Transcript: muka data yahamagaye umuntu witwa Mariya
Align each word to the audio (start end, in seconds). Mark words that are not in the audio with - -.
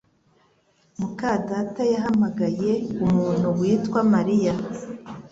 muka 0.99 1.29
data 1.49 1.81
yahamagaye 1.93 2.71
umuntu 3.05 3.47
witwa 3.59 3.99
Mariya 4.13 4.53